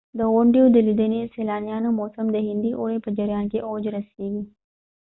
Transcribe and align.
د 0.17 0.19
غونډیو 0.33 0.65
د 0.71 0.77
لیدنې 0.87 1.19
د 1.21 1.27
سیلانیانو 1.35 1.89
موسم 1.99 2.25
د 2.31 2.37
هندي 2.47 2.71
اوړي 2.75 2.97
په 3.01 3.09
جریان 3.17 3.45
کې 3.51 3.65
اوج 3.67 3.83
رسیږي 3.97 4.43